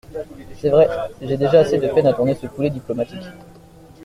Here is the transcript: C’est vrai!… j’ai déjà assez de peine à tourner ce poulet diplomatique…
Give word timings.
C’est 0.57 0.71
vrai!… 0.71 0.87
j’ai 1.21 1.37
déjà 1.37 1.59
assez 1.59 1.77
de 1.77 1.87
peine 1.87 2.07
à 2.07 2.13
tourner 2.13 2.33
ce 2.33 2.47
poulet 2.47 2.71
diplomatique… 2.71 3.27